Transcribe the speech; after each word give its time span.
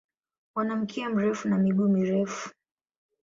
Wana 0.55 0.75
mkia 0.75 1.09
mrefu 1.09 1.49
na 1.49 1.57
miguu 1.57 1.87
mirefu. 1.87 2.49